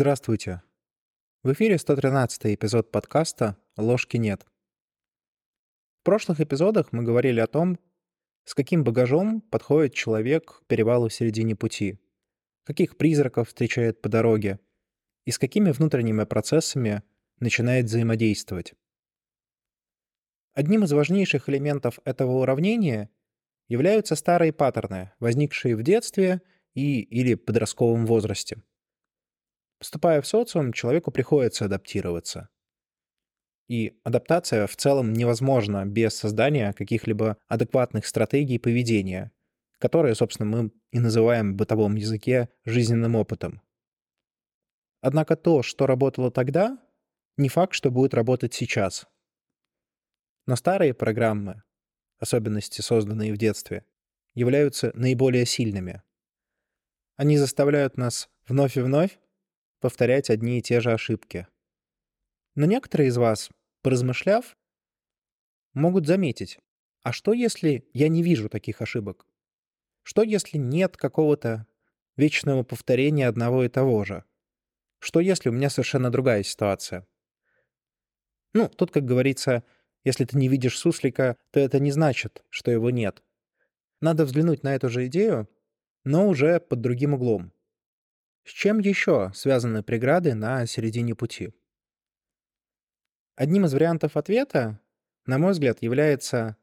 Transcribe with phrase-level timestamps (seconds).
[0.00, 0.62] Здравствуйте.
[1.42, 4.46] В эфире 113 эпизод подкаста «Ложки нет».
[5.98, 7.80] В прошлых эпизодах мы говорили о том,
[8.44, 11.98] с каким багажом подходит человек к перевалу в середине пути,
[12.62, 14.60] каких призраков встречает по дороге
[15.24, 17.02] и с какими внутренними процессами
[17.40, 18.74] начинает взаимодействовать.
[20.54, 23.10] Одним из важнейших элементов этого уравнения
[23.66, 26.40] являются старые паттерны, возникшие в детстве
[26.74, 28.62] и или подростковом возрасте.
[29.78, 32.48] Поступая в социум, человеку приходится адаптироваться.
[33.68, 39.30] И адаптация в целом невозможна без создания каких-либо адекватных стратегий поведения,
[39.78, 43.62] которые, собственно, мы и называем в бытовом языке жизненным опытом.
[45.00, 46.78] Однако то, что работало тогда,
[47.36, 49.06] не факт, что будет работать сейчас.
[50.46, 51.62] Но старые программы,
[52.18, 53.84] особенности, созданные в детстве,
[54.34, 56.02] являются наиболее сильными.
[57.16, 59.18] Они заставляют нас вновь и вновь
[59.80, 61.46] повторять одни и те же ошибки.
[62.54, 63.50] Но некоторые из вас,
[63.82, 64.56] поразмышляв,
[65.74, 66.58] могут заметить,
[67.02, 69.26] а что если я не вижу таких ошибок?
[70.02, 71.66] Что если нет какого-то
[72.16, 74.24] вечного повторения одного и того же?
[74.98, 77.06] Что если у меня совершенно другая ситуация?
[78.54, 79.62] Ну, тут, как говорится,
[80.04, 83.22] если ты не видишь суслика, то это не значит, что его нет.
[84.00, 85.48] Надо взглянуть на эту же идею,
[86.04, 87.52] но уже под другим углом.
[88.48, 91.52] С чем еще связаны преграды на середине пути?
[93.36, 94.80] Одним из вариантов ответа,
[95.26, 96.56] на мой взгляд, является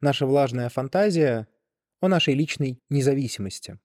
[0.00, 1.48] наша влажная фантазия
[2.00, 3.80] о нашей личной независимости.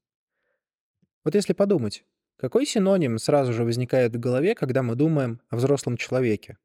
[1.24, 2.06] Вот если подумать,
[2.36, 6.60] какой синоним сразу же возникает в голове, когда мы думаем о взрослом человеке?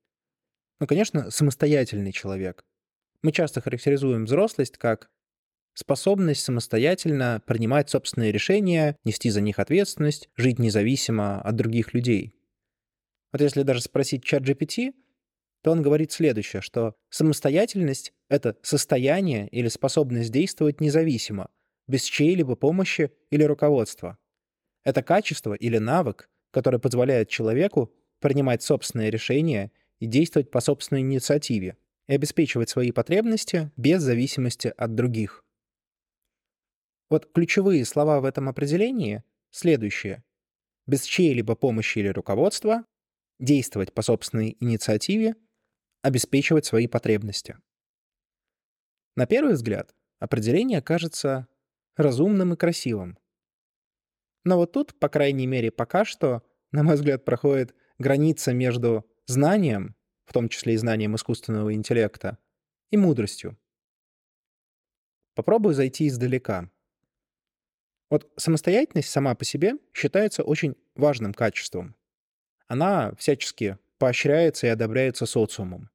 [0.78, 2.66] Ну, конечно, самостоятельный человек.
[3.22, 5.10] Мы часто характеризуем взрослость как
[5.74, 12.34] Способность самостоятельно принимать собственные решения, нести за них ответственность, жить независимо от других людей.
[13.32, 14.92] Вот если даже спросить чат GPT,
[15.62, 21.48] то он говорит следующее, что самостоятельность— это состояние или способность действовать независимо,
[21.86, 24.18] без чьей-либо помощи или руководства.
[24.84, 31.76] Это качество или навык, который позволяет человеку принимать собственные решения и действовать по собственной инициативе
[32.08, 35.44] и обеспечивать свои потребности без зависимости от других.
[37.12, 40.24] Вот ключевые слова в этом определении следующие.
[40.86, 42.86] Без чьей-либо помощи или руководства,
[43.38, 45.36] действовать по собственной инициативе,
[46.00, 47.58] обеспечивать свои потребности.
[49.14, 51.48] На первый взгляд, определение кажется
[51.96, 53.18] разумным и красивым.
[54.44, 59.96] Но вот тут, по крайней мере, пока что, на мой взгляд, проходит граница между знанием,
[60.24, 62.38] в том числе и знанием искусственного интеллекта,
[62.90, 63.58] и мудростью.
[65.34, 66.70] Попробую зайти издалека.
[68.12, 71.96] Вот самостоятельность сама по себе считается очень важным качеством.
[72.66, 75.88] Она всячески поощряется и одобряется социумом.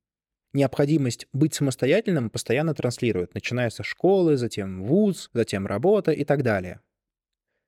[0.52, 6.82] Необходимость быть самостоятельным постоянно транслируют, начиная со школы, затем вуз, затем работа и так далее.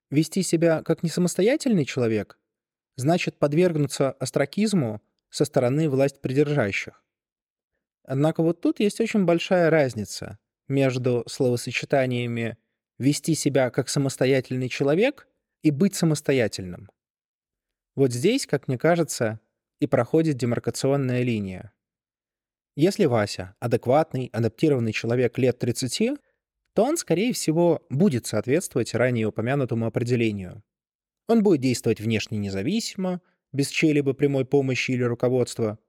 [0.09, 2.39] Вести себя как несамостоятельный человек
[2.95, 4.99] значит подвергнуться остракизму
[5.29, 7.03] со стороны власть придержащих.
[8.03, 12.57] Однако вот тут есть очень большая разница между словосочетаниями
[12.99, 15.27] вести себя как самостоятельный человек
[15.63, 16.89] и быть самостоятельным.
[17.95, 19.39] Вот здесь, как мне кажется,
[19.79, 21.73] и проходит демаркационная линия.
[22.75, 26.19] Если Вася адекватный, адаптированный человек лет 30,
[26.73, 30.63] то он, скорее всего, будет соответствовать ранее упомянутому определению.
[31.27, 33.21] Он будет действовать внешне независимо,
[33.51, 35.79] без чьей-либо прямой помощи или руководства.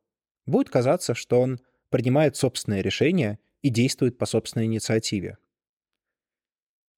[0.47, 1.60] Будет казаться, что он
[1.91, 5.38] принимает собственные решения и действует по собственной инициативе.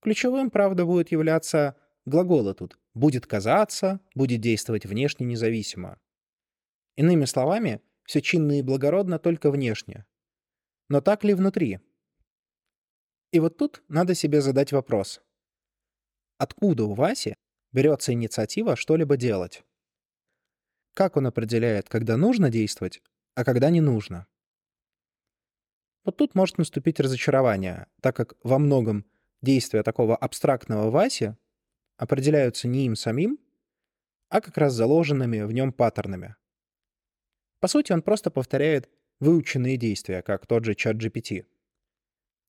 [0.03, 1.77] Ключевым, правда, будет являться
[2.07, 2.77] глаголы тут.
[2.93, 6.01] Будет казаться, будет действовать внешне независимо.
[6.97, 10.05] Иными словами, все чинно и благородно только внешне.
[10.89, 11.79] Но так ли внутри?
[13.31, 15.23] И вот тут надо себе задать вопрос.
[16.37, 17.37] Откуда у Васи
[17.71, 19.65] берется инициатива что-либо делать?
[20.95, 23.01] Как он определяет, когда нужно действовать,
[23.37, 24.27] а когда не нужно?
[26.05, 29.07] Вот тут может наступить разочарование, так как во многом
[29.43, 31.37] действия такого абстрактного Васи
[31.97, 33.39] определяются не им самим,
[34.29, 36.37] а как раз заложенными в нем паттернами.
[37.61, 38.89] По сути, он просто повторяет
[39.21, 41.45] выученные действия, как тот же чат GPT.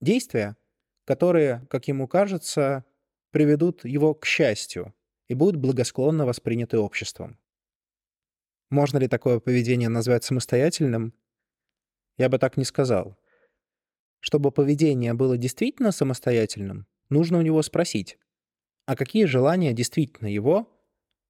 [0.02, 0.58] Действия,
[1.06, 2.86] которые, как ему кажется,
[3.32, 4.94] приведут его к счастью
[5.28, 7.38] и будут благосклонно восприняты обществом.
[8.70, 11.14] Можно ли такое поведение назвать самостоятельным?
[12.18, 13.18] Я бы так не сказал.
[14.24, 18.18] Чтобы поведение было действительно самостоятельным, нужно у него спросить,
[18.86, 20.72] а какие желания действительно его,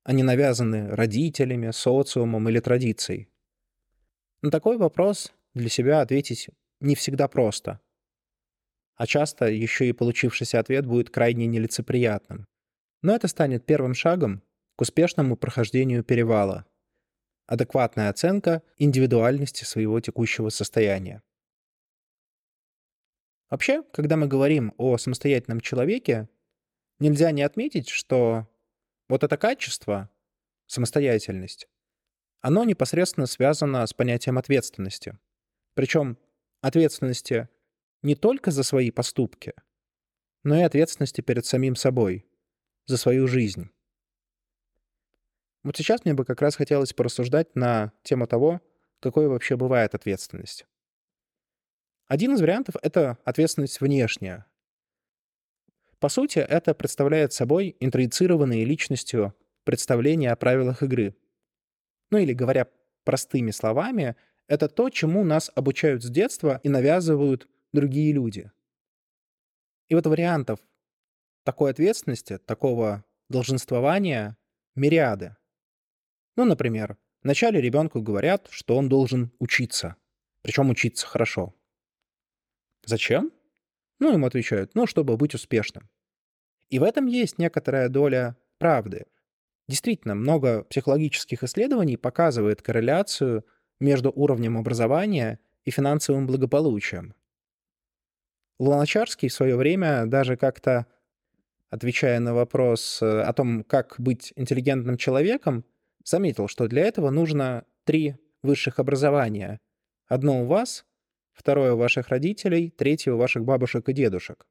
[0.03, 3.29] а не навязаны родителями, социумом или традицией?
[4.43, 6.51] На такой вопрос для себя ответить
[6.81, 7.79] не всегда просто.
[8.95, 12.45] А часто еще и получившийся ответ будет крайне нелицеприятным.
[13.01, 14.43] Но это станет первым шагом
[14.75, 16.67] к успешному прохождению перевала.
[17.47, 21.23] Адекватная оценка индивидуальности своего текущего состояния.
[23.53, 26.27] Вообще, когда мы говорим о самостоятельном человеке,
[26.97, 28.47] нельзя не отметить, что
[29.07, 30.09] вот это качество,
[30.65, 31.67] самостоятельность,
[32.41, 35.19] оно непосредственно связано с понятием ответственности.
[35.75, 36.17] Причем
[36.61, 37.47] ответственности
[38.01, 39.53] не только за свои поступки,
[40.41, 42.25] но и ответственности перед самим собой,
[42.87, 43.69] за свою жизнь.
[45.61, 48.61] Вот сейчас мне бы как раз хотелось порассуждать на тему того,
[48.99, 50.65] какой вообще бывает ответственность.
[52.07, 54.45] Один из вариантов— это ответственность внешняя.
[55.99, 59.33] По сути, это представляет собой интроицированные личностью
[59.63, 61.15] представления о правилах игры.
[62.11, 62.67] Ну или говоря
[63.05, 64.15] простыми словами,
[64.47, 68.51] это то, чему нас обучают с детства и навязывают другие люди.
[69.87, 70.59] И вот вариантов
[71.43, 74.37] такой ответственности, такого долженствования
[74.75, 75.35] мириады.
[76.35, 79.95] Ну, например, вначале ребенку говорят, что он должен учиться,
[80.41, 81.53] причем учиться хорошо.
[82.85, 83.31] Зачем?
[83.99, 85.89] Ну, ему отвечают, ну, чтобы быть успешным.
[86.69, 89.05] И в этом есть некоторая доля правды.
[89.67, 93.45] Действительно, много психологических исследований показывает корреляцию
[93.79, 97.13] между уровнем образования и финансовым благополучием.
[98.59, 100.87] Луначарский в свое время даже как-то,
[101.69, 105.65] отвечая на вопрос э, о том, как быть интеллигентным человеком,
[106.03, 109.59] заметил, что для этого нужно три высших образования.
[110.07, 110.85] Одно у вас,
[111.33, 114.47] второе ваших родителей, третье ваших бабушек и дедушек.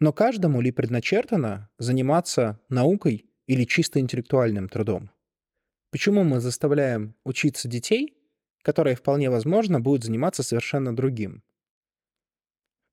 [0.00, 5.10] Но каждому ли предначертано заниматься наукой или чисто интеллектуальным трудом?
[5.90, 8.14] Почему мы заставляем учиться детей,
[8.62, 11.42] которые вполне возможно будут заниматься совершенно другим?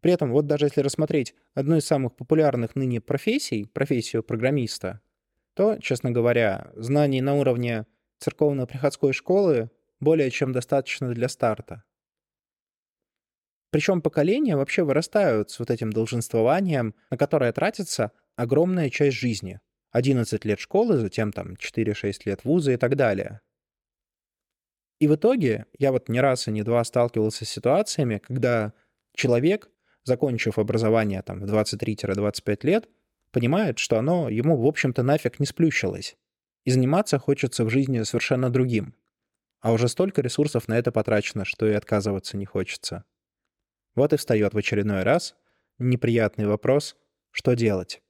[0.02, 5.02] При этом, вот даже если рассмотреть одну из самых популярных ныне профессий, профессию программиста,
[5.56, 7.86] то, честно говоря, знаний на уровне
[8.20, 9.70] церковно-приходской школы
[10.00, 11.84] более чем достаточно для старта.
[13.72, 19.60] Причем поколения вообще вырастают с вот этим долженствованием, на которое тратится огромная часть жизни.
[19.92, 23.42] 11 лет школы, затем там 4-6 лет вуза и так далее.
[25.00, 28.74] И в итоге я вот не раз и не два сталкивался с ситуациями, когда
[29.14, 29.70] человек,
[30.04, 32.90] закончив образование там в 23-25 лет,
[33.32, 36.16] понимает, что оно ему, в общем-то, нафиг не сплющилось.
[36.64, 38.96] И заниматься хочется в жизни совершенно другим.
[39.66, 43.04] А уже столько ресурсов на это потрачено, что и отказываться не хочется.
[43.96, 45.36] Вот и встает в очередной раз
[45.80, 46.96] неприятный вопрос,
[47.32, 48.04] что делать.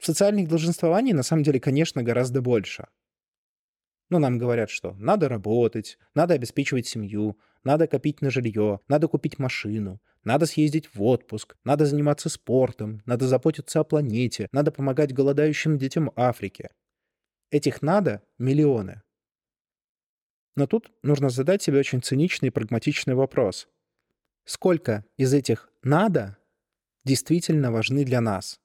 [0.00, 2.86] Социальных долженствований на самом деле, конечно, гораздо больше.
[4.08, 9.38] Ну, нам говорят, что надо работать, надо обеспечивать семью, надо копить на жилье, надо купить
[9.38, 15.76] машину, надо съездить в отпуск, надо заниматься спортом, надо заботиться о планете, надо помогать голодающим
[15.76, 16.70] детям Африки.
[17.50, 19.02] Этих «надо» миллионы.
[20.54, 23.68] Но тут нужно задать себе очень циничный и прагматичный вопрос.
[24.44, 26.36] Сколько из этих «надо»
[27.04, 28.60] действительно важны для нас?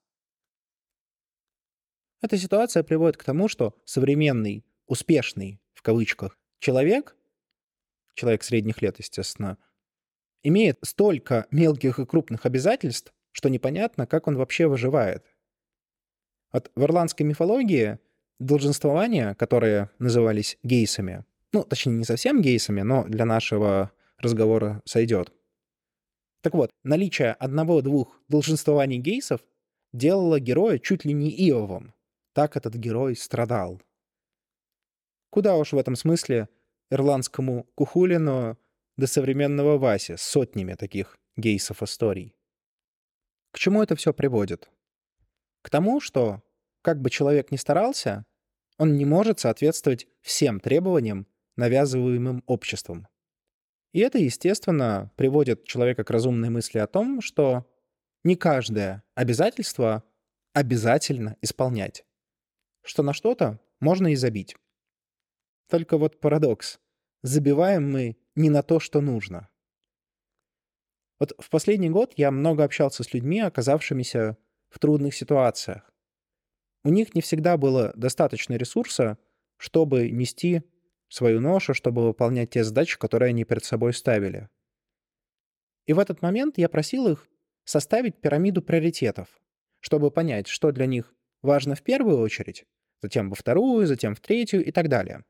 [2.21, 7.15] Эта ситуация приводит к тому, что современный, успешный, в кавычках, человек,
[8.15, 9.57] человек средних лет, естественно,
[10.43, 15.23] имеет столько мелких и крупных обязательств, что непонятно, как он вообще выживает.
[16.51, 17.99] Вот в ирландской мифологии
[18.39, 21.23] долженствования, которые назывались гейсами,
[21.53, 25.31] ну, точнее, не совсем гейсами, но для нашего разговора сойдет.
[26.41, 29.41] Так вот, наличие одного-двух долженствований гейсов
[29.93, 31.93] делало героя чуть ли не Иовом.
[32.33, 33.81] Так этот герой страдал.
[35.29, 36.49] Куда уж в этом смысле
[36.89, 38.57] ирландскому Кухулину
[38.95, 42.35] до современного Васи с сотнями таких гейсов историй.
[43.51, 44.69] К чему это все приводит?
[45.61, 46.41] К тому, что,
[46.81, 48.25] как бы человек ни старался,
[48.77, 51.27] он не может соответствовать всем требованиям,
[51.57, 53.07] навязываемым обществом.
[53.93, 57.65] И это, естественно, приводит человека к разумной мысли о том, что
[58.23, 60.03] не каждое обязательство
[60.53, 62.05] обязательно исполнять.
[62.83, 64.55] Что на что-то можно и забить.
[65.69, 66.79] Только вот парадокс.
[67.23, 69.49] Забиваем мы не на то, что нужно.
[71.19, 74.37] Вот в последний год я много общался с людьми, оказавшимися
[74.69, 75.91] в трудных ситуациях.
[76.83, 79.17] У них не всегда было достаточно ресурса,
[79.57, 80.61] чтобы нести
[81.09, 84.49] свою ношу, чтобы выполнять те задачи, которые они перед собой ставили.
[85.85, 87.27] И в этот момент я просил их
[87.63, 89.39] составить пирамиду приоритетов,
[89.79, 92.65] чтобы понять, что для них важно в первую очередь,
[93.01, 95.23] затем во вторую, затем в третью и так далее.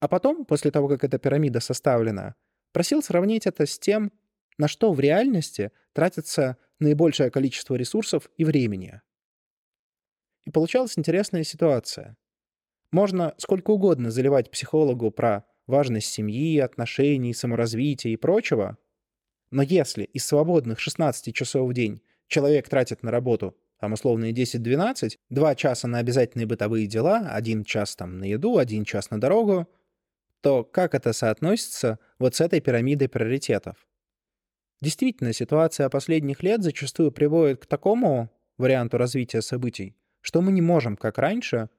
[0.00, 2.34] А потом, после того, как эта пирамида составлена,
[2.72, 4.12] просил сравнить это с тем,
[4.58, 9.00] на что в реальности тратится наибольшее количество ресурсов и времени.
[10.44, 12.16] И получалась интересная ситуация.
[12.94, 18.78] Можно сколько угодно заливать психологу про важность семьи, отношений, саморазвития и прочего,
[19.50, 25.16] но если из свободных 16 часов в день человек тратит на работу там условные 10-12,
[25.28, 29.68] 2 часа на обязательные бытовые дела, 1 час там на еду, 1 час на дорогу,
[30.40, 33.88] то как это соотносится вот с этой пирамидой приоритетов?
[34.80, 40.96] Действительно, ситуация последних лет зачастую приводит к такому варианту развития событий, что мы не можем,
[40.96, 41.70] как раньше,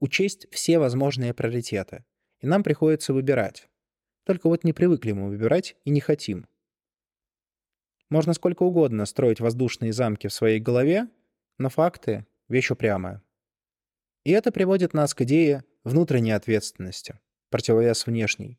[0.00, 2.04] учесть все возможные приоритеты.
[2.40, 3.68] И нам приходится выбирать.
[4.24, 6.46] Только вот не привыкли мы выбирать и не хотим.
[8.10, 11.08] Можно сколько угодно строить воздушные замки в своей голове,
[11.58, 13.22] но факты— вещь упрямая.
[14.24, 17.20] И это приводит нас к идее внутренней ответственности,
[17.50, 18.58] противовес внешней.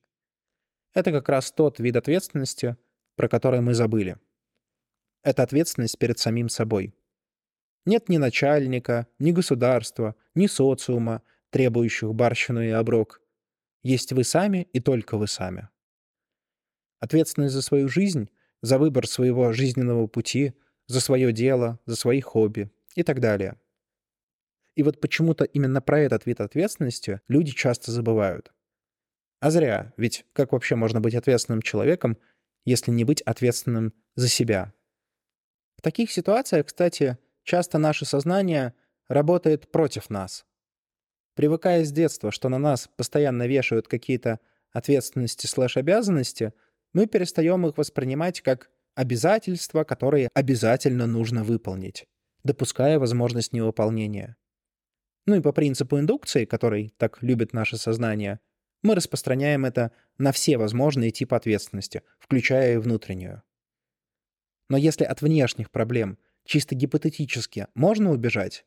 [0.94, 2.78] Это как раз тот вид ответственности,
[3.16, 4.18] про который мы забыли.
[5.24, 6.94] Это ответственность перед самим собой.
[7.86, 13.22] Нет ни начальника, ни государства, ни социума, требующих барщину и оброк.
[13.84, 15.70] Есть вы сами и только вы сами.
[17.00, 18.30] Ответственность за свою жизнь,
[18.62, 20.54] за выбор своего жизненного пути,
[20.88, 23.60] за свое дело, за свои хобби и так далее.
[24.76, 28.52] И вот почему-то именно про этот вид ответственности люди часто забывают.
[29.40, 32.18] А зря, ведь как вообще можно быть ответственным человеком,
[32.66, 34.74] если не быть ответственным за себя?
[35.78, 38.74] В таких ситуациях, кстати, часто наше сознание
[39.08, 40.46] работает против нас.
[41.36, 44.40] Привыкая с детства, что на нас постоянно вешают какие-то
[44.72, 46.54] ответственности слэш-обязанности,
[46.92, 52.08] мы перестаем их воспринимать как обязательства, которые обязательно нужно выполнить,
[52.44, 54.38] допуская возможность невыполнения.
[55.26, 58.40] Ну и по принципу индукции, который так любит наше сознание,
[58.82, 63.42] мы распространяем это на все возможные типы ответственности, включая и внутреннюю.
[64.70, 68.66] Но если от внешних проблем чисто гипотетически можно убежать,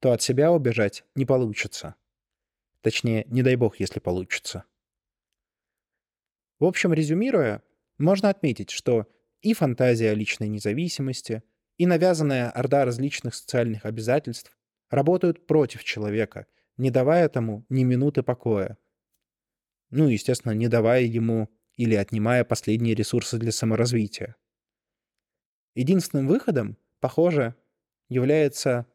[0.00, 1.96] то от себя убежать не получится.
[2.80, 4.64] Точнее, не дай бог, если получится.
[6.58, 7.62] В общем, резюмируя,
[7.98, 9.06] можно отметить, что
[9.40, 11.42] и фантазия о личной независимости,
[11.76, 14.56] и навязанная орда различных социальных обязательств
[14.90, 16.46] работают против человека,
[16.76, 18.78] не давая тому ни минуты покоя.
[19.90, 24.36] Ну, естественно, не давая ему или отнимая последние ресурсы для саморазвития.
[25.74, 27.54] Единственным выходом, похоже,
[28.08, 28.86] является,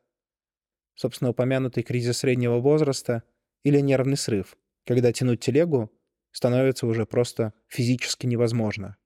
[0.95, 3.21] собственно, упомянутый кризис среднего возраста
[3.61, 5.91] или нервный срыв, когда тянуть телегу
[6.31, 8.97] становится уже просто физически невозможно.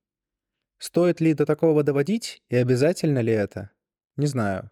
[0.78, 3.72] Стоит ли до такого доводить и обязательно ли это?
[4.16, 4.72] Не знаю.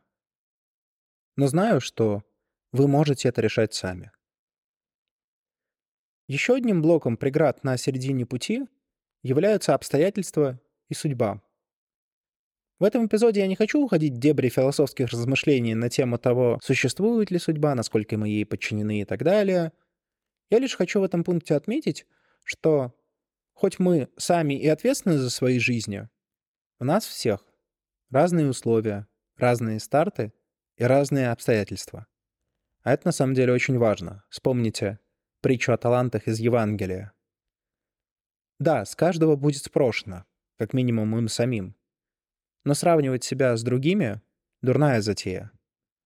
[1.36, 2.24] Но знаю, что
[2.72, 4.14] вы можете это решать сами.
[6.30, 8.66] Еще одним блоком преград на середине пути
[9.24, 10.58] являются обстоятельства
[10.88, 11.42] и судьба.
[12.82, 17.30] В этом эпизоде я не хочу уходить в дебри философских размышлений на тему того, существует
[17.30, 19.72] ли судьба, насколько мы ей подчинены и так далее.
[20.50, 22.08] Я лишь хочу в этом пункте отметить,
[22.44, 22.92] что
[23.54, 26.10] хоть мы сами и ответственны за свои жизни,
[26.80, 27.46] у нас всех
[28.10, 29.06] разные условия,
[29.38, 30.34] разные старты
[30.76, 32.08] и разные обстоятельства.
[32.82, 34.24] А это на самом деле очень важно.
[34.28, 34.98] Вспомните
[35.42, 37.14] притчу о талантах из Евангелия.
[38.58, 40.26] Да, с каждого будет спрошено,
[40.58, 41.76] как минимум им самим.
[42.64, 44.22] Но сравнивать себя с другими—
[44.62, 45.52] дурная затея.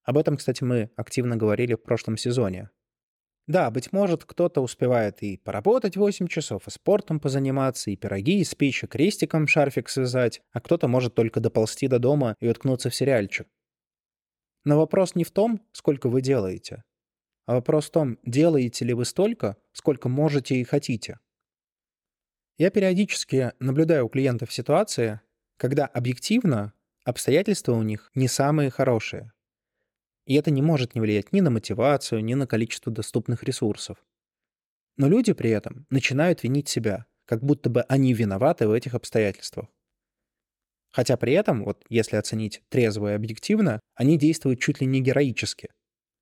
[0.04, 2.70] Об этом, кстати, мы активно говорили в прошлом сезоне.
[3.48, 8.88] Да, быть может, кто-то успевает и поработать 8 часов, и спортом позаниматься, и пироги и
[8.88, 13.48] крестиком шарфик связать, а кто-то может только доползти до дома и уткнуться в сериальчик.
[14.64, 16.84] Но вопрос не в том, сколько вы делаете,
[17.46, 21.20] а вопрос в том, делаете ли вы столько, сколько можете и хотите.
[22.58, 25.22] Я периодически наблюдаю у клиентов ситуации,
[25.58, 29.32] когда объективно обстоятельства у них не самые хорошие.
[30.26, 33.98] И это не может не влиять ни на мотивацию, ни на количество доступных ресурсов.
[34.98, 39.68] Но люди при этом начинают винить себя, как будто бы они виноваты в этих обстоятельствах.
[40.92, 45.70] Хотя при этом, вот если оценить трезво и объективно, они действуют чуть ли не героически.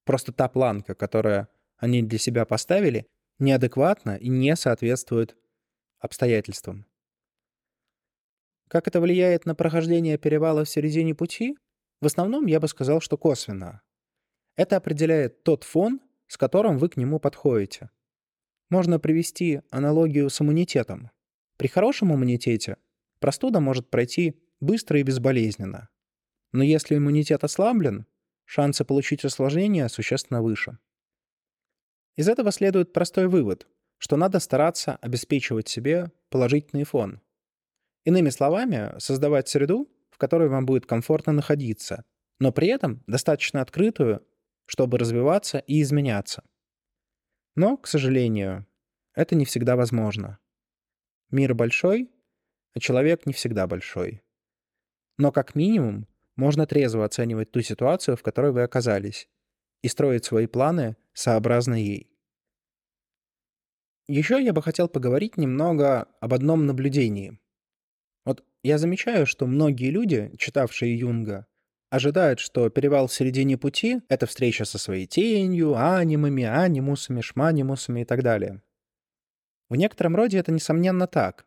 [0.04, 1.48] Просто та планка, которую
[1.78, 3.06] они для себя поставили,
[3.40, 5.38] неадекватна и не соответствует
[6.00, 6.86] обстоятельствам.
[8.74, 11.56] Как это влияет на прохождение перевала в середине пути?
[12.01, 13.84] В основном я бы сказал, что косвенно.
[14.56, 17.92] Это определяет тот фон, с которым вы к нему подходите.
[18.72, 21.12] Можно привести аналогию с иммунитетом.
[21.58, 22.77] При хорошем иммунитете
[23.20, 25.89] простуда может пройти быстро и безболезненно.
[26.51, 28.08] Но если иммунитет ослаблен,
[28.44, 30.80] шансы получить осложнения существенно выше.
[32.15, 33.68] Из этого следует простой вывод,
[34.00, 37.22] что надо стараться обеспечивать себе положительный фон.
[38.05, 42.03] Иными словами, создавать среду, в которой вам будет комфортно находиться,
[42.39, 44.25] но при этом достаточно открытую,
[44.65, 46.43] чтобы развиваться и изменяться.
[47.55, 48.65] Но, к сожалению,
[49.15, 50.39] это не всегда возможно.
[51.29, 52.12] Мир большой,
[52.74, 54.24] а человек не всегда большой.
[55.17, 59.29] Но как минимум можно трезво оценивать ту ситуацию, в которой вы оказались,
[59.81, 62.10] и строить свои планы сообразно ей.
[64.07, 67.39] Еще я бы хотел поговорить немного об одном наблюдении.
[68.63, 71.48] Я замечаю, что многие люди, читавшие Юнга,
[71.89, 78.05] ожидают, что перевал в середине пути— это встреча со своей тенью, анимами, анимусами, шманимусами и
[78.05, 78.63] так далее.
[79.70, 81.46] В некотором роде это, несомненно, так.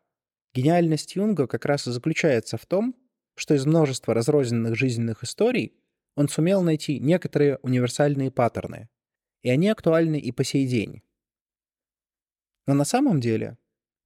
[0.55, 2.95] Гениальность Юнга как раз и заключается в том,
[3.35, 5.75] что из множества разрозненных жизненных историй
[6.17, 8.91] он сумел найти некоторые универсальные паттерны,
[9.43, 11.03] и они актуальны и по сей день.
[12.67, 13.57] Но на самом деле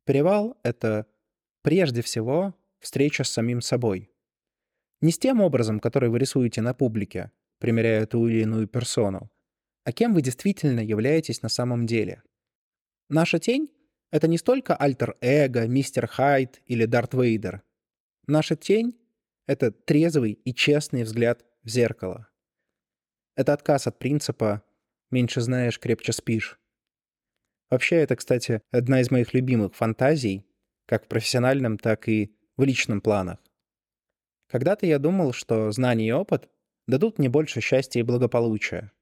[0.05, 1.07] перевал— это
[1.63, 4.11] прежде всего встреча с самим собой.
[5.01, 9.31] Не с тем образом, который вы рисуете на публике, примеряя ту или иную персону,
[9.85, 12.23] а кем вы действительно являетесь на самом деле.
[13.09, 13.71] Наша тень—
[14.11, 17.63] это не столько альтер-эго, мистер Хайд или Дарт Вейдер.
[18.27, 18.97] Наша тень
[19.51, 22.29] это трезвый и честный взгляд в зеркало.
[23.35, 24.63] Это отказ от принципа
[25.11, 26.61] «меньше знаешь, крепче спишь».
[27.69, 30.47] Вообще, это, кстати, одна из моих любимых фантазий,
[30.87, 33.39] как в профессиональном, так и в личном планах.
[34.47, 36.49] Когда-то я думал, что знания и опыт
[36.87, 38.93] дадут мне больше счастья и благополучия.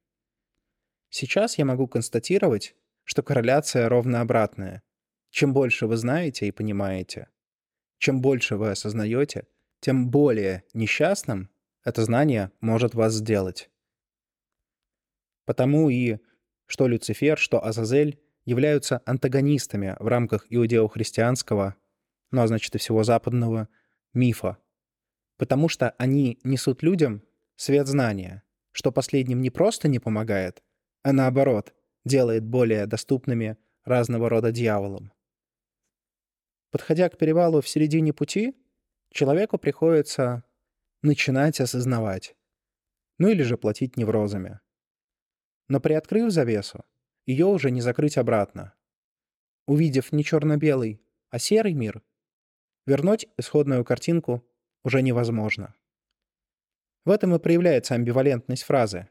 [1.10, 2.74] Сейчас я могу констатировать,
[3.04, 4.82] что корреляция ровно обратная.
[5.30, 7.28] Чем больше вы знаете и понимаете,
[7.98, 9.46] чем больше вы осознаете—
[9.80, 11.50] тем более несчастным
[11.84, 13.70] это знание может вас сделать.
[15.44, 16.18] Потому и
[16.66, 21.76] что Люцифер, что Азазель являются антагонистами в рамках иудео-христианского,
[22.30, 23.68] ну а значит и всего западного,
[24.12, 24.58] мифа.
[25.36, 27.22] Потому что они несут людям
[27.56, 30.62] свет знания, что последним не просто не помогает,
[31.02, 35.12] а наоборот, делает более доступными разного рода дьяволам.
[36.70, 38.54] Подходя к перевалу в середине пути,
[39.10, 40.44] человеку приходится
[41.02, 42.36] начинать осознавать,
[43.18, 44.60] ну или же платить неврозами.
[45.68, 46.84] Но приоткрыв завесу,
[47.26, 48.74] ее уже не закрыть обратно.
[49.66, 52.02] Увидев не черно-белый, а серый мир,
[52.88, 54.42] вернуть исходную картинку
[54.83, 55.74] уже невозможно.
[57.05, 59.09] В этом и проявляется амбивалентность фразы.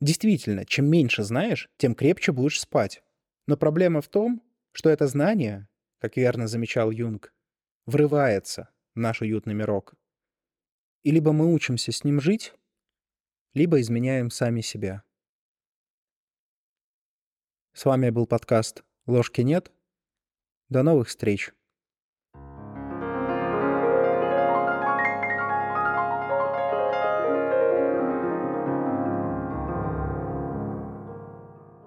[0.00, 3.04] Действительно, чем меньше знаешь, тем крепче будешь спать.
[3.46, 7.34] Но проблема в том, что это знание, как верно замечал Юнг,
[7.84, 9.94] врывается наш уютный мирок.
[11.02, 12.54] И либо мы учимся с ним жить,
[13.52, 15.02] либо изменяем сами себя.
[17.74, 19.70] С вами был подкаст «Ложки нет».
[20.70, 21.52] До новых встреч!